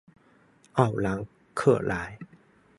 [0.73, 1.23] 奥兰
[1.53, 2.17] 克莱。